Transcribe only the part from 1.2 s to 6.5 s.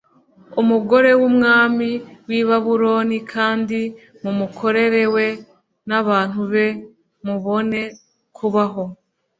umwami w i babuloni kandi mumukorere we n abantu